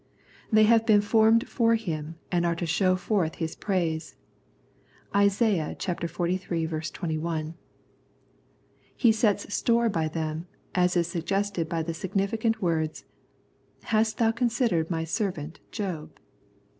They 0.51 0.63
have 0.63 0.83
been 0.87 1.01
formed 1.01 1.47
for 1.47 1.75
Him 1.75 2.15
and 2.31 2.43
are 2.43 2.55
to 2.55 2.65
show 2.65 2.95
forth 2.95 3.35
His 3.35 3.55
praise 3.55 4.15
(Isa. 5.15 5.77
xliii. 5.79 6.91
21). 6.93 7.53
He 8.97 9.11
sets 9.11 9.53
store 9.53 9.89
by 9.89 10.07
them, 10.07 10.47
as 10.73 10.97
is 10.97 11.05
suggested 11.05 11.69
by 11.69 11.83
the 11.83 11.93
significant 11.93 12.63
words," 12.63 13.05
Hast 13.93 14.17
thou 14.17 14.31
considered 14.31 14.89
My 14.89 15.03
servant 15.03 15.59
Job 15.69 16.17